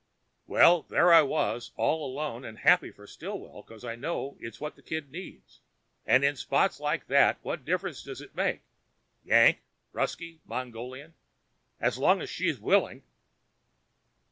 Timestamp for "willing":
12.59-13.03